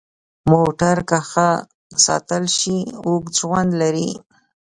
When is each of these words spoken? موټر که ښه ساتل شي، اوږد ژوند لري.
موټر 0.51 0.97
که 1.09 1.17
ښه 1.29 1.49
ساتل 2.05 2.43
شي، 2.57 2.77
اوږد 3.05 3.33
ژوند 3.39 3.69
لري. 3.81 4.11